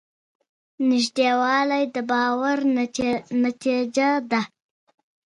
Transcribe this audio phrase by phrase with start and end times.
[0.89, 2.57] نږدېوالی د باور
[3.43, 4.41] نتیجه ده.